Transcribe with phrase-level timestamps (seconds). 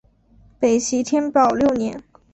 [0.59, 2.03] 北齐天保六年。